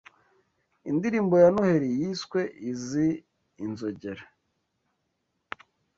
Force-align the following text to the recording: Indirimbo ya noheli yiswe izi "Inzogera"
Indirimbo 0.89 1.35
ya 1.41 1.49
noheli 1.53 1.89
yiswe 1.99 2.39
izi 2.71 3.07
"Inzogera" 3.65 4.23